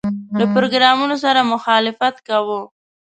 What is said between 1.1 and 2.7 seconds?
سره مخالفت کاوه.